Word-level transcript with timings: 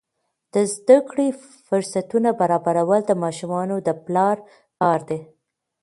د 0.53 0.55
زده 0.73 0.97
کړې 1.09 1.27
فرصتونه 1.67 2.29
برابرول 2.41 3.01
د 3.07 3.11
ماشومانو 3.23 3.75
د 3.87 3.89
پلار 4.05 4.37
کار 4.79 4.99
دی. 5.09 5.19